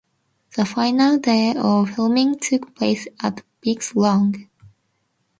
[0.55, 4.47] The final day of filming took place at Vic's lounge.